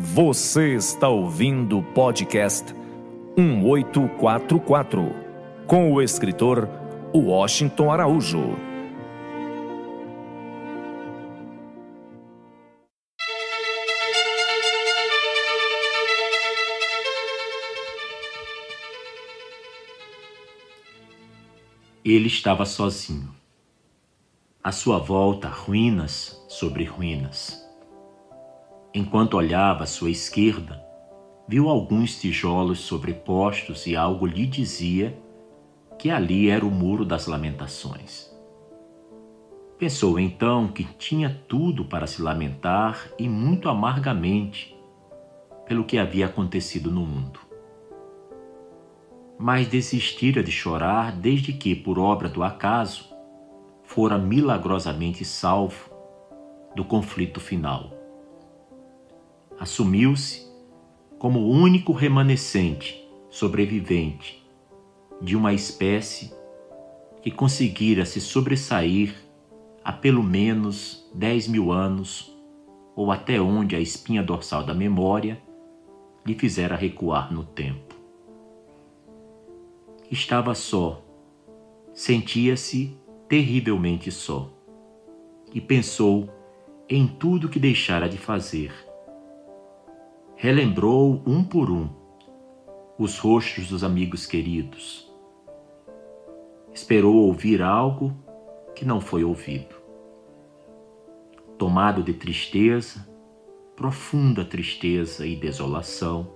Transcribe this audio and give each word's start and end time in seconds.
Você 0.00 0.76
está 0.76 1.08
ouvindo 1.08 1.80
o 1.80 1.82
podcast 1.82 2.72
1844 3.36 5.12
com 5.66 5.92
o 5.92 6.00
escritor 6.00 6.68
Washington 7.12 7.90
Araújo. 7.90 8.38
Ele 22.04 22.28
estava 22.28 22.64
sozinho. 22.64 23.34
À 24.62 24.70
sua 24.70 25.00
volta, 25.00 25.48
ruínas 25.48 26.40
sobre 26.48 26.84
ruínas. 26.84 27.67
Enquanto 28.94 29.34
olhava 29.34 29.84
à 29.84 29.86
sua 29.86 30.10
esquerda, 30.10 30.82
viu 31.46 31.68
alguns 31.68 32.18
tijolos 32.18 32.80
sobrepostos 32.80 33.86
e 33.86 33.94
algo 33.94 34.24
lhe 34.24 34.46
dizia 34.46 35.18
que 35.98 36.10
ali 36.10 36.48
era 36.48 36.64
o 36.64 36.70
Muro 36.70 37.04
das 37.04 37.26
Lamentações. 37.26 38.34
Pensou 39.78 40.18
então 40.18 40.68
que 40.68 40.84
tinha 40.84 41.42
tudo 41.46 41.84
para 41.84 42.06
se 42.06 42.22
lamentar 42.22 43.10
e 43.18 43.28
muito 43.28 43.68
amargamente 43.68 44.74
pelo 45.66 45.84
que 45.84 45.98
havia 45.98 46.24
acontecido 46.24 46.90
no 46.90 47.04
mundo. 47.04 47.40
Mas 49.38 49.68
desistira 49.68 50.42
de 50.42 50.50
chorar 50.50 51.12
desde 51.12 51.52
que, 51.52 51.76
por 51.76 51.98
obra 51.98 52.28
do 52.28 52.42
acaso, 52.42 53.14
fora 53.84 54.16
milagrosamente 54.16 55.24
salvo 55.26 55.90
do 56.74 56.84
conflito 56.84 57.38
final 57.38 57.97
assumiu-se 59.58 60.46
como 61.18 61.40
o 61.40 61.50
único 61.50 61.92
remanescente 61.92 63.04
sobrevivente 63.28 64.46
de 65.20 65.36
uma 65.36 65.52
espécie 65.52 66.32
que 67.20 67.30
conseguira 67.30 68.04
se 68.04 68.20
sobressair 68.20 69.14
há 69.84 69.92
pelo 69.92 70.22
menos 70.22 71.10
dez 71.14 71.48
mil 71.48 71.72
anos 71.72 72.34
ou 72.94 73.10
até 73.10 73.40
onde 73.40 73.74
a 73.74 73.80
espinha 73.80 74.22
dorsal 74.22 74.64
da 74.64 74.74
memória 74.74 75.40
lhe 76.24 76.34
fizera 76.34 76.76
recuar 76.76 77.32
no 77.32 77.44
tempo. 77.44 77.96
Estava 80.10 80.54
só, 80.54 81.02
sentia-se 81.92 82.96
terrivelmente 83.28 84.10
só, 84.10 84.50
e 85.52 85.60
pensou 85.60 86.28
em 86.88 87.06
tudo 87.06 87.48
que 87.48 87.58
deixara 87.58 88.08
de 88.08 88.16
fazer 88.16 88.87
relembrou 90.40 91.20
um 91.26 91.42
por 91.42 91.68
um 91.68 91.88
os 92.96 93.18
rostos 93.18 93.68
dos 93.70 93.82
amigos 93.82 94.24
queridos. 94.24 95.12
Esperou 96.72 97.16
ouvir 97.16 97.60
algo 97.60 98.16
que 98.72 98.84
não 98.84 99.00
foi 99.00 99.24
ouvido. 99.24 99.74
Tomado 101.58 102.04
de 102.04 102.12
tristeza, 102.12 103.04
profunda 103.74 104.44
tristeza 104.44 105.26
e 105.26 105.34
desolação, 105.34 106.32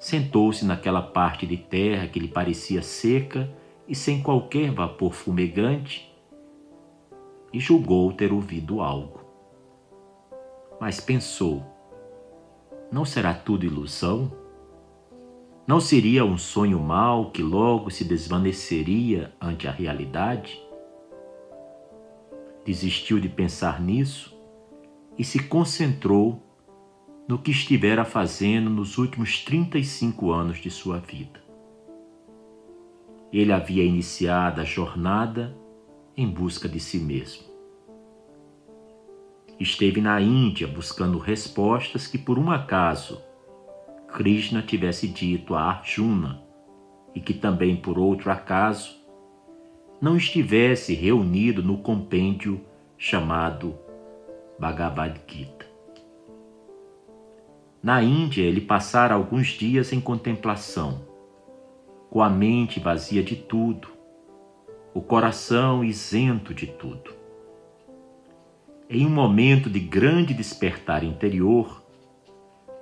sentou-se 0.00 0.64
naquela 0.64 1.02
parte 1.02 1.46
de 1.46 1.56
terra 1.56 2.08
que 2.08 2.18
lhe 2.18 2.26
parecia 2.26 2.82
seca 2.82 3.48
e 3.86 3.94
sem 3.94 4.20
qualquer 4.20 4.72
vapor 4.72 5.12
fumegante 5.12 6.12
e 7.52 7.60
julgou 7.60 8.12
ter 8.12 8.32
ouvido 8.32 8.80
algo. 8.80 9.20
Mas 10.80 10.98
pensou: 10.98 11.71
não 12.92 13.06
será 13.06 13.32
tudo 13.32 13.64
ilusão? 13.64 14.30
Não 15.66 15.80
seria 15.80 16.26
um 16.26 16.36
sonho 16.36 16.78
mau 16.78 17.30
que 17.30 17.42
logo 17.42 17.90
se 17.90 18.04
desvaneceria 18.04 19.32
ante 19.40 19.66
a 19.66 19.70
realidade? 19.70 20.62
Desistiu 22.66 23.18
de 23.18 23.30
pensar 23.30 23.80
nisso 23.80 24.38
e 25.16 25.24
se 25.24 25.42
concentrou 25.42 26.42
no 27.26 27.38
que 27.38 27.50
estivera 27.50 28.04
fazendo 28.04 28.68
nos 28.68 28.98
últimos 28.98 29.42
35 29.42 30.30
anos 30.30 30.58
de 30.58 30.70
sua 30.70 30.98
vida. 30.98 31.42
Ele 33.32 33.52
havia 33.52 33.84
iniciado 33.84 34.60
a 34.60 34.64
jornada 34.64 35.56
em 36.14 36.28
busca 36.28 36.68
de 36.68 36.78
si 36.78 36.98
mesmo. 36.98 37.51
Esteve 39.62 40.00
na 40.00 40.20
Índia 40.20 40.66
buscando 40.66 41.18
respostas 41.18 42.08
que, 42.08 42.18
por 42.18 42.36
um 42.36 42.50
acaso, 42.50 43.22
Krishna 44.08 44.60
tivesse 44.60 45.06
dito 45.06 45.54
a 45.54 45.62
Arjuna 45.62 46.42
e 47.14 47.20
que 47.20 47.32
também, 47.32 47.76
por 47.76 47.96
outro 47.96 48.28
acaso, 48.28 48.96
não 50.00 50.16
estivesse 50.16 50.94
reunido 50.94 51.62
no 51.62 51.78
compêndio 51.78 52.60
chamado 52.98 53.78
Bhagavad 54.58 55.20
Gita. 55.28 55.64
Na 57.80 58.02
Índia, 58.02 58.42
ele 58.42 58.62
passara 58.62 59.14
alguns 59.14 59.46
dias 59.46 59.92
em 59.92 60.00
contemplação, 60.00 61.06
com 62.10 62.20
a 62.20 62.28
mente 62.28 62.80
vazia 62.80 63.22
de 63.22 63.36
tudo, 63.36 63.86
o 64.92 65.00
coração 65.00 65.84
isento 65.84 66.52
de 66.52 66.66
tudo 66.66 67.21
em 68.94 69.06
um 69.06 69.10
momento 69.10 69.70
de 69.70 69.80
grande 69.80 70.34
despertar 70.34 71.02
interior, 71.02 71.82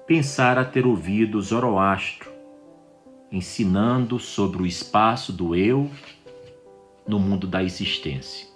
pensara 0.09 0.65
ter 0.65 0.84
ouvido 0.84 1.41
Zoroastro 1.41 2.28
ensinando 3.31 4.19
sobre 4.19 4.60
o 4.60 4.66
espaço 4.66 5.32
do 5.32 5.54
eu 5.54 5.88
no 7.06 7.21
mundo 7.21 7.47
da 7.47 7.62
existência. 7.62 8.48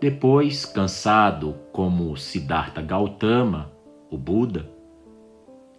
Depois, 0.00 0.64
cansado 0.64 1.54
como 1.72 2.16
Siddhartha 2.16 2.82
Gautama, 2.82 3.70
o 4.10 4.18
Buda, 4.18 4.68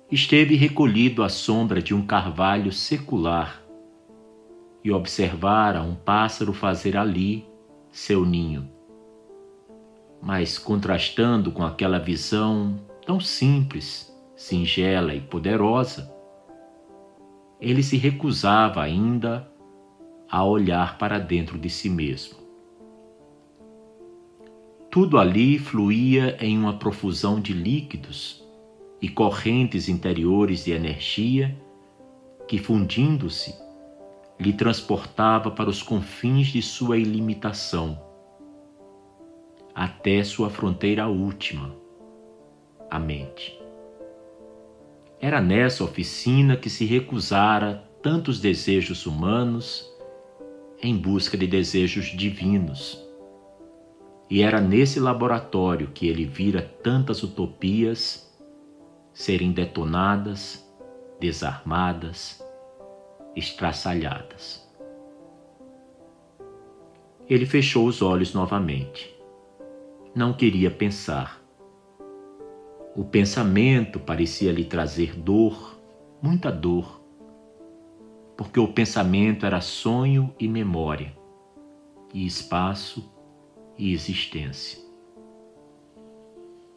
esteve 0.09 0.56
recolhido 0.56 1.22
à 1.22 1.28
sombra 1.28 1.81
de 1.81 1.94
um 1.94 2.06
carvalho 2.06 2.72
secular 2.72 3.62
e 4.85 4.90
observara 4.90 5.81
um 5.81 5.96
pássaro 5.96 6.53
fazer 6.53 6.96
ali 6.96 7.46
seu 7.91 8.25
ninho 8.25 8.79
mas 10.22 10.58
contrastando 10.58 11.52
com 11.52 11.64
aquela 11.64 11.98
visão 11.98 12.80
tão 13.06 13.20
simples, 13.20 14.16
singela 14.36 15.16
e 15.16 15.22
poderosa, 15.22 16.14
ele 17.59 17.82
se 17.82 17.98
recusava 17.98 18.82
ainda 18.82 19.50
a 20.30 20.44
olhar 20.44 20.98
para 20.98 21.20
dentro 21.20 21.58
de 21.58 21.70
si 21.70 21.90
mesmo. 21.90 22.40
Tudo 24.90 25.18
ali 25.18 25.58
fluía 25.58 26.38
em 26.40 26.58
uma 26.58 26.78
profusão 26.78 27.40
de 27.40 27.53
líquidos 27.53 28.44
e 29.02 29.09
correntes 29.09 29.88
interiores 29.90 30.66
de 30.66 30.72
energia 30.72 31.58
que, 32.48 32.58
fundindo-se, 32.58 33.56
lhe 34.40 34.53
transportava 34.53 35.50
para 35.50 35.70
os 35.70 35.82
confins 35.82 36.48
de 36.48 36.62
sua 36.62 36.98
ilimitação 36.98 38.11
até 39.74 40.24
sua 40.24 40.50
fronteira 40.50 41.08
última, 41.08 41.76
a 42.90 43.00
mente. 43.00 43.58
Era 45.20 45.40
nessa 45.40 45.84
oficina 45.84 46.58
que 46.58 46.70
se 46.70 46.86
recusara 46.86 47.88
tantos 48.02 48.40
desejos 48.40 49.06
humanos 49.06 49.90
em 50.82 50.98
busca 50.98 51.38
de 51.38 51.48
desejos 51.48 52.06
divinos. 52.06 53.00
E 54.30 54.42
era 54.42 54.59
nesse 54.59 55.00
laboratório 55.00 55.92
que 55.94 56.08
ele 56.08 56.26
vira 56.26 56.62
tantas 56.62 57.22
utopias 57.22 58.29
serem 59.14 59.52
detonadas, 59.52 60.68
desarmadas, 61.20 62.44
estraçalhadas. 63.35 64.68
Ele 67.29 67.46
fechou 67.46 67.85
os 67.85 68.02
olhos 68.02 68.34
novamente 68.34 69.10
não 70.13 70.34
queria 70.34 70.69
pensar. 70.69 71.41
O 72.96 73.05
pensamento 73.05 73.99
parecia 73.99 74.52
lhe 74.52 74.66
trazer 74.66 75.16
dor, 75.16 75.79
muita 76.22 76.52
dor, 76.52 77.02
porque 78.35 78.59
o 78.59 78.67
pensamento 78.67 79.46
era 79.46 79.61
sonho 79.61 80.35
e 80.37 80.47
memória, 80.47 81.16
e 82.13 82.25
espaço 82.25 83.09
e 83.78 83.93
existência. 83.93 84.79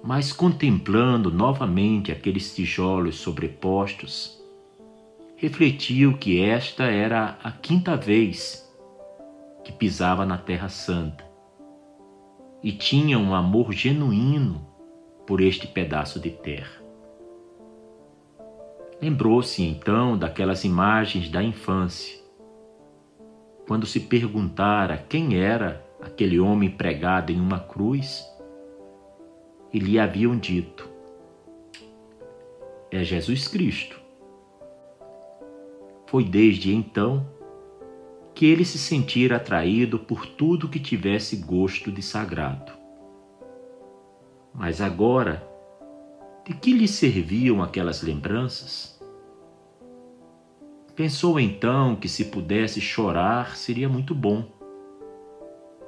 Mas 0.01 0.33
contemplando 0.33 1.33
novamente 1.33 2.13
aqueles 2.13 2.55
tijolos 2.55 3.17
sobrepostos, 3.17 4.41
refletiu 5.37 6.17
que 6.17 6.41
esta 6.41 6.85
era 6.85 7.37
a 7.43 7.51
quinta 7.51 7.97
vez 7.97 8.73
que 9.65 9.73
pisava 9.73 10.25
na 10.25 10.39
Terra 10.39 10.69
Santa 10.69 11.34
e 12.65 12.73
tinha 12.73 13.19
um 13.19 13.35
amor 13.35 13.75
genuíno 13.75 14.67
por 15.27 15.43
este 15.43 15.67
pedaço 15.67 16.19
de 16.19 16.31
terra. 16.31 16.83
Lembrou-se 19.03 19.63
então 19.63 20.17
daquelas 20.17 20.65
imagens 20.65 21.29
da 21.29 21.43
infância, 21.43 22.19
quando 23.69 23.85
se 23.85 24.01
perguntara 24.01 24.97
quem 24.97 25.37
era 25.39 25.85
aquele 26.01 26.41
homem 26.41 26.71
pregado 26.71 27.31
em 27.31 27.39
uma 27.39 27.61
cruz 27.61 28.27
e 29.71 29.79
lhe 29.79 29.99
haviam 29.99 30.35
dito: 30.39 30.89
É 32.91 33.05
Jesus 33.05 33.47
Cristo. 33.47 34.01
Foi 36.07 36.25
desde 36.25 36.75
então 36.75 37.27
que 38.35 38.47
ele 38.47 38.65
se 38.65 38.79
sentira 38.79 39.37
atraído 39.37 39.99
por 39.99 40.27
tudo 40.27 40.69
que 40.69 40.81
tivesse 40.81 41.37
gosto 41.37 41.93
de 41.93 42.03
sagrado. 42.03 42.73
Mas 44.53 44.81
agora, 44.81 45.49
de 46.45 46.53
que 46.55 46.73
lhe 46.73 46.89
serviam 46.89 47.63
aquelas 47.63 48.03
lembranças? 48.03 49.01
Pensou 50.97 51.39
então 51.41 51.97
que 51.97 52.09
se 52.09 52.27
pudesse 52.27 52.81
chorar 52.81 53.57
seria 53.57 53.89
muito 53.89 54.15
bom. 54.15 54.45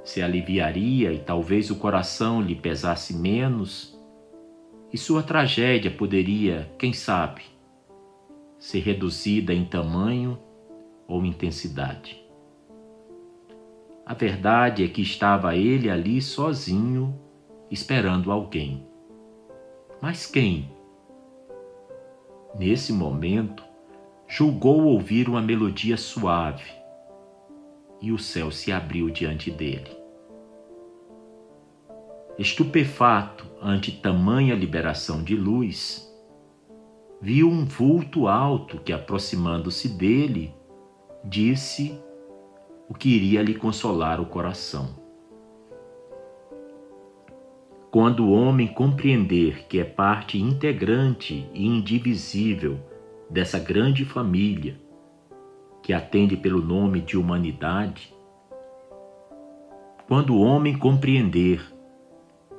Se 0.04 0.22
aliviaria 0.22 1.12
e 1.12 1.18
talvez 1.18 1.70
o 1.70 1.76
coração 1.76 2.40
lhe 2.40 2.54
pesasse 2.54 3.14
menos, 3.14 3.96
e 4.92 4.96
sua 4.96 5.22
tragédia 5.22 5.90
poderia, 5.90 6.72
quem 6.78 6.92
sabe, 6.92 7.42
ser 8.58 8.80
reduzida 8.80 9.52
em 9.52 9.64
tamanho 9.64 10.38
ou 11.08 11.24
intensidade. 11.24 12.25
A 14.06 14.14
verdade 14.14 14.84
é 14.84 14.88
que 14.88 15.02
estava 15.02 15.56
ele 15.56 15.90
ali 15.90 16.22
sozinho, 16.22 17.18
esperando 17.68 18.30
alguém. 18.30 18.86
Mas 20.00 20.26
quem? 20.26 20.70
Nesse 22.56 22.92
momento, 22.92 23.64
julgou 24.28 24.84
ouvir 24.84 25.28
uma 25.28 25.42
melodia 25.42 25.96
suave 25.96 26.70
e 28.00 28.12
o 28.12 28.18
céu 28.18 28.52
se 28.52 28.70
abriu 28.70 29.10
diante 29.10 29.50
dele. 29.50 29.90
Estupefato 32.38 33.44
ante 33.60 33.90
tamanha 33.90 34.54
liberação 34.54 35.24
de 35.24 35.34
luz, 35.34 36.08
viu 37.20 37.48
um 37.48 37.64
vulto 37.64 38.28
alto 38.28 38.78
que, 38.78 38.92
aproximando-se 38.92 39.88
dele, 39.88 40.54
disse 41.24 42.00
o 42.88 42.94
que 42.94 43.08
iria 43.08 43.42
lhe 43.42 43.54
consolar 43.54 44.20
o 44.20 44.26
coração. 44.26 45.04
Quando 47.90 48.26
o 48.26 48.32
homem 48.32 48.66
compreender 48.66 49.66
que 49.66 49.80
é 49.80 49.84
parte 49.84 50.38
integrante 50.40 51.48
e 51.54 51.66
indivisível 51.66 52.78
dessa 53.30 53.58
grande 53.58 54.04
família 54.04 54.78
que 55.82 55.92
atende 55.92 56.36
pelo 56.36 56.60
nome 56.60 57.00
de 57.00 57.16
humanidade, 57.16 58.14
quando 60.06 60.34
o 60.34 60.40
homem 60.40 60.76
compreender 60.78 61.64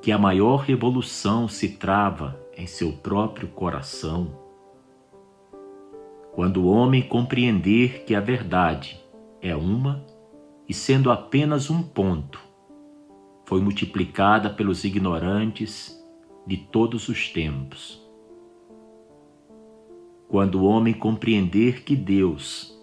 que 0.02 0.12
a 0.12 0.18
maior 0.18 0.58
revolução 0.58 1.48
se 1.48 1.76
trava 1.76 2.38
em 2.56 2.66
seu 2.66 2.92
próprio 2.92 3.48
coração, 3.48 4.28
quando 6.32 6.62
o 6.62 6.68
homem 6.68 7.02
compreender 7.02 8.04
que 8.04 8.14
a 8.14 8.20
verdade 8.20 9.00
é 9.40 9.54
uma 9.54 10.04
e 10.68 10.74
sendo 10.74 11.10
apenas 11.10 11.70
um 11.70 11.82
ponto, 11.82 12.38
foi 13.46 13.62
multiplicada 13.62 14.50
pelos 14.50 14.84
ignorantes 14.84 15.98
de 16.46 16.58
todos 16.58 17.08
os 17.08 17.30
tempos. 17.30 18.06
Quando 20.28 20.60
o 20.60 20.64
homem 20.64 20.92
compreender 20.92 21.84
que 21.84 21.96
Deus 21.96 22.78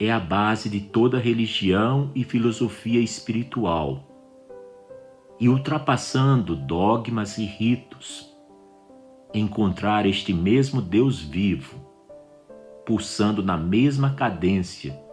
é 0.00 0.10
a 0.10 0.18
base 0.18 0.70
de 0.70 0.80
toda 0.80 1.18
religião 1.18 2.10
e 2.14 2.24
filosofia 2.24 3.00
espiritual, 3.00 4.04
e 5.38 5.46
ultrapassando 5.48 6.56
dogmas 6.56 7.36
e 7.36 7.44
ritos, 7.44 8.34
encontrar 9.34 10.06
este 10.06 10.32
mesmo 10.32 10.80
Deus 10.80 11.20
vivo, 11.20 11.86
pulsando 12.86 13.42
na 13.42 13.58
mesma 13.58 14.14
cadência 14.14 15.07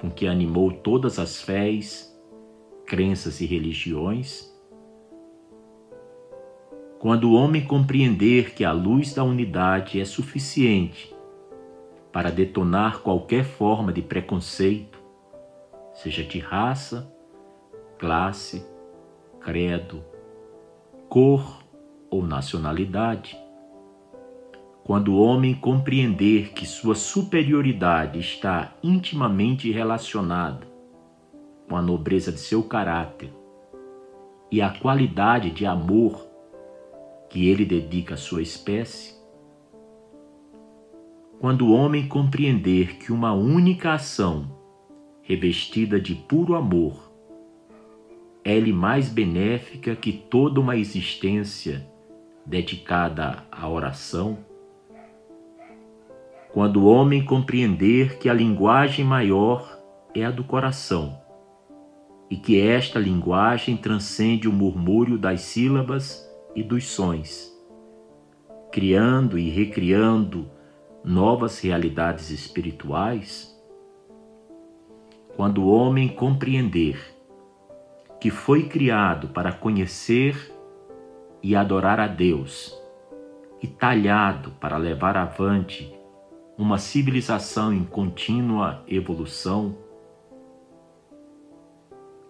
com 0.00 0.10
que 0.10 0.26
animou 0.26 0.72
todas 0.72 1.18
as 1.18 1.40
fés, 1.42 2.10
crenças 2.86 3.40
e 3.40 3.46
religiões, 3.46 4.50
quando 6.98 7.30
o 7.30 7.34
homem 7.34 7.64
compreender 7.64 8.52
que 8.54 8.64
a 8.64 8.72
luz 8.72 9.14
da 9.14 9.24
unidade 9.24 10.00
é 10.00 10.04
suficiente 10.04 11.14
para 12.12 12.30
detonar 12.30 13.00
qualquer 13.00 13.44
forma 13.44 13.92
de 13.92 14.02
preconceito, 14.02 14.98
seja 15.94 16.22
de 16.22 16.38
raça, 16.38 17.10
classe, 17.98 18.66
credo, 19.40 20.04
cor 21.08 21.64
ou 22.10 22.22
nacionalidade, 22.22 23.38
quando 24.90 25.12
o 25.14 25.20
homem 25.20 25.54
compreender 25.54 26.52
que 26.52 26.66
sua 26.66 26.96
superioridade 26.96 28.18
está 28.18 28.76
intimamente 28.82 29.70
relacionada 29.70 30.66
com 31.68 31.76
a 31.76 31.80
nobreza 31.80 32.32
de 32.32 32.40
seu 32.40 32.64
caráter 32.64 33.32
e 34.50 34.60
a 34.60 34.68
qualidade 34.68 35.52
de 35.52 35.64
amor 35.64 36.26
que 37.28 37.48
ele 37.48 37.64
dedica 37.64 38.14
à 38.14 38.16
sua 38.16 38.42
espécie, 38.42 39.14
quando 41.38 41.68
o 41.68 41.72
homem 41.72 42.08
compreender 42.08 42.96
que 42.96 43.12
uma 43.12 43.32
única 43.32 43.92
ação, 43.92 44.50
revestida 45.22 46.00
de 46.00 46.16
puro 46.16 46.56
amor, 46.56 47.12
é-lhe 48.42 48.72
mais 48.72 49.08
benéfica 49.08 49.94
que 49.94 50.12
toda 50.12 50.58
uma 50.58 50.76
existência 50.76 51.88
dedicada 52.44 53.44
à 53.52 53.68
oração, 53.68 54.49
quando 56.52 56.82
o 56.82 56.86
homem 56.86 57.24
compreender 57.24 58.18
que 58.18 58.28
a 58.28 58.34
linguagem 58.34 59.04
maior 59.04 59.78
é 60.14 60.24
a 60.24 60.30
do 60.30 60.42
coração 60.42 61.20
e 62.28 62.36
que 62.36 62.60
esta 62.60 62.98
linguagem 62.98 63.76
transcende 63.76 64.48
o 64.48 64.52
murmúrio 64.52 65.16
das 65.16 65.42
sílabas 65.42 66.28
e 66.54 66.62
dos 66.62 66.86
sons, 66.86 67.52
criando 68.72 69.38
e 69.38 69.48
recriando 69.48 70.48
novas 71.04 71.60
realidades 71.60 72.30
espirituais, 72.30 73.56
quando 75.36 75.62
o 75.62 75.70
homem 75.70 76.08
compreender 76.08 76.98
que 78.20 78.30
foi 78.30 78.68
criado 78.68 79.28
para 79.28 79.52
conhecer 79.52 80.54
e 81.42 81.56
adorar 81.56 81.98
a 81.98 82.06
Deus 82.06 82.76
e 83.62 83.66
talhado 83.66 84.50
para 84.60 84.76
levar 84.76 85.16
avante 85.16 85.99
uma 86.60 86.76
civilização 86.76 87.72
em 87.72 87.82
contínua 87.82 88.84
evolução, 88.86 89.74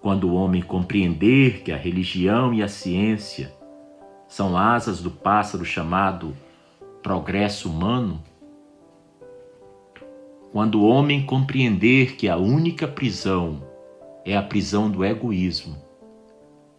quando 0.00 0.30
o 0.30 0.34
homem 0.34 0.62
compreender 0.62 1.64
que 1.64 1.72
a 1.72 1.76
religião 1.76 2.54
e 2.54 2.62
a 2.62 2.68
ciência 2.68 3.52
são 4.28 4.56
asas 4.56 5.02
do 5.02 5.10
pássaro 5.10 5.64
chamado 5.64 6.36
progresso 7.02 7.68
humano, 7.68 8.22
quando 10.52 10.80
o 10.80 10.86
homem 10.86 11.26
compreender 11.26 12.14
que 12.14 12.28
a 12.28 12.36
única 12.36 12.86
prisão 12.86 13.60
é 14.24 14.36
a 14.36 14.42
prisão 14.42 14.88
do 14.88 15.04
egoísmo 15.04 15.76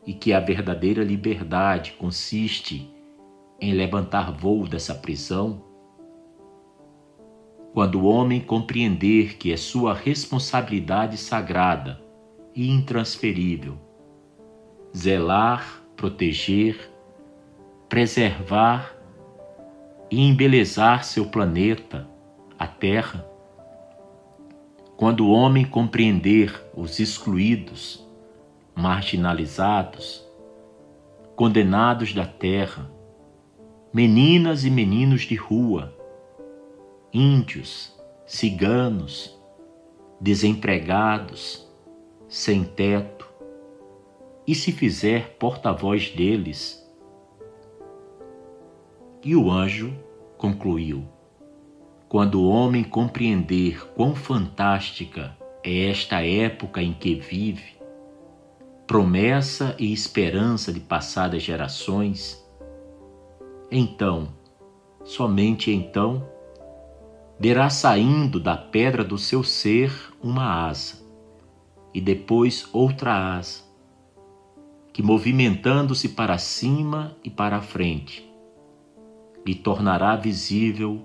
e 0.08 0.14
que 0.14 0.32
a 0.32 0.40
verdadeira 0.40 1.04
liberdade 1.04 1.92
consiste 2.00 2.90
em 3.60 3.74
levantar 3.74 4.32
voo 4.32 4.66
dessa 4.66 4.96
prisão, 4.96 5.70
quando 7.74 8.02
o 8.02 8.06
homem 8.06 8.42
compreender 8.42 9.38
que 9.38 9.52
é 9.52 9.58
sua 9.58 9.94
responsabilidade 9.94 11.18
sagrada 11.18 12.02
e 12.56 12.70
intransferível 12.70 13.78
zelar, 14.96 15.82
proteger, 15.96 16.92
preservar 17.88 18.94
e 20.10 20.20
embelezar 20.20 21.04
seu 21.06 21.28
planeta, 21.28 22.08
a 22.60 22.68
Terra. 22.68 23.26
Quando 24.98 25.26
o 25.26 25.32
homem 25.32 25.66
compreender 25.66 26.54
os 26.76 27.00
excluídos, 27.00 28.08
marginalizados, 28.76 30.24
condenados 31.36 32.14
da 32.14 32.26
terra, 32.26 32.92
meninas 33.92 34.64
e 34.64 34.70
meninos 34.70 35.22
de 35.22 35.36
rua, 35.36 35.96
índios, 37.14 37.94
ciganos, 38.26 39.38
desempregados, 40.20 41.68
sem 42.28 42.64
teto, 42.64 43.30
e 44.48 44.56
se 44.56 44.72
fizer 44.72 45.38
porta-voz 45.38 46.10
deles, 46.10 46.82
E 49.24 49.36
o 49.36 49.52
anjo 49.52 49.94
concluiu: 50.36 51.06
Quando 52.10 52.42
o 52.42 52.50
homem 52.50 52.84
compreender 52.84 53.88
quão 53.94 54.16
fantástica 54.16 55.38
é 55.64 55.92
esta 55.92 56.26
época 56.26 56.82
em 56.82 56.92
que 56.92 57.14
vive, 57.14 57.78
promessa 58.88 59.76
e 59.78 59.94
esperança 59.94 60.74
de 60.74 60.80
passadas 60.80 61.44
gerações, 61.44 62.44
então, 63.70 64.30
somente 65.04 65.72
então, 65.72 66.28
verá 67.42 67.72
saindo 67.72 68.40
da 68.40 68.56
pedra 68.56 69.04
do 69.04 69.18
seu 69.18 69.44
ser 69.44 69.92
uma 70.22 70.68
asa, 70.68 71.04
e 71.92 72.00
depois 72.00 72.70
outra 72.72 73.36
asa, 73.36 73.64
que 74.94 75.02
movimentando-se 75.02 76.10
para 76.10 76.38
cima 76.38 77.18
e 77.24 77.32
para 77.32 77.60
frente, 77.60 78.32
lhe 79.44 79.56
tornará 79.56 80.16
visível 80.16 81.02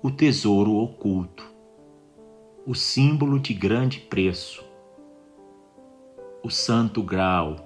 o 0.00 0.08
tesouro 0.08 0.76
oculto, 0.76 1.44
o 2.64 2.76
símbolo 2.76 3.40
de 3.40 3.52
grande 3.52 3.98
preço, 3.98 4.64
o 6.44 6.48
santo 6.48 7.02
grau, 7.02 7.56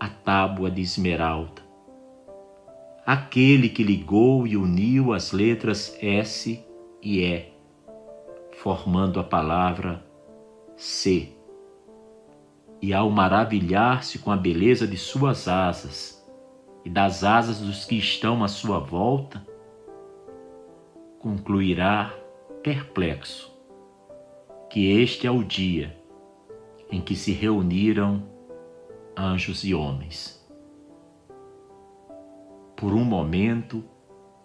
a 0.00 0.08
tábua 0.08 0.70
de 0.70 0.80
esmeralda, 0.80 1.60
aquele 3.04 3.68
que 3.68 3.82
ligou 3.82 4.46
e 4.46 4.56
uniu 4.56 5.12
as 5.12 5.30
letras 5.30 5.94
S 6.00 6.71
e 7.02 7.24
E, 7.24 7.52
formando 8.58 9.18
a 9.18 9.24
palavra 9.24 10.06
C. 10.76 11.32
E 12.80 12.94
ao 12.94 13.10
maravilhar-se 13.10 14.20
com 14.20 14.30
a 14.30 14.36
beleza 14.36 14.86
de 14.86 14.96
suas 14.96 15.48
asas 15.48 16.24
e 16.84 16.90
das 16.90 17.24
asas 17.24 17.60
dos 17.60 17.84
que 17.84 17.96
estão 17.96 18.42
à 18.44 18.48
sua 18.48 18.78
volta, 18.78 19.44
concluirá 21.18 22.14
perplexo 22.62 23.52
que 24.70 24.90
este 25.00 25.26
é 25.26 25.30
o 25.30 25.44
dia 25.44 25.96
em 26.90 27.00
que 27.00 27.14
se 27.14 27.32
reuniram 27.32 28.22
anjos 29.16 29.64
e 29.64 29.74
homens. 29.74 30.40
Por 32.76 32.92
um 32.92 33.04
momento, 33.04 33.84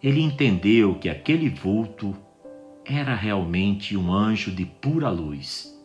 ele 0.02 0.22
entendeu 0.22 0.96
que 0.96 1.10
aquele 1.10 1.50
vulto 1.50 2.16
era 2.90 3.14
realmente 3.14 3.98
um 3.98 4.14
anjo 4.14 4.50
de 4.50 4.66
pura 4.66 5.10
luz 5.10 5.78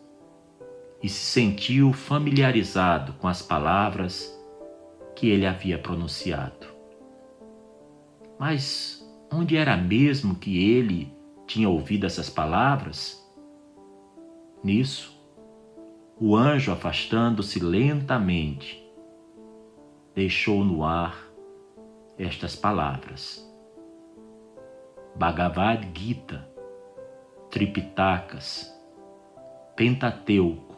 e 1.01 1.09
se 1.09 1.19
sentiu 1.19 1.91
familiarizado 1.91 3.13
com 3.13 3.27
as 3.27 3.41
palavras 3.41 4.33
que 5.13 5.27
ele 5.27 5.45
havia 5.45 5.77
pronunciado. 5.77 6.67
Mas 8.39 9.05
onde 9.29 9.57
era 9.57 9.75
mesmo 9.75 10.35
que 10.35 10.71
ele 10.71 11.13
tinha 11.45 11.67
ouvido 11.67 12.05
essas 12.05 12.29
palavras? 12.29 13.21
Nisso, 14.63 15.13
o 16.17 16.37
anjo, 16.37 16.71
afastando-se 16.71 17.59
lentamente, 17.59 18.81
deixou 20.15 20.63
no 20.63 20.85
ar 20.85 21.17
estas 22.17 22.55
palavras: 22.55 23.45
Bhagavad 25.17 25.85
Gita, 25.93 26.52
Tripitakas, 27.53 28.75
Pentateuco, 29.75 30.75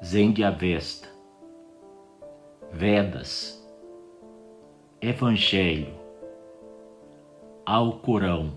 Zen 0.00 0.30
de 0.30 0.44
Avesta, 0.44 1.08
Vedas, 2.70 3.60
Evangelho, 5.00 5.92
Alcorão, 7.66 8.56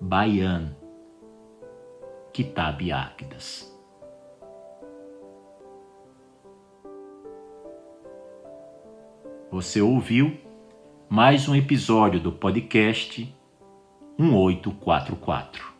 Bayan, 0.00 0.76
Kitab 2.32 2.90
Áquidas. 2.90 3.72
Você 9.52 9.80
ouviu 9.80 10.36
mais 11.08 11.48
um 11.48 11.54
episódio 11.54 12.18
do 12.18 12.32
podcast 12.32 13.37
1844. 14.18 15.77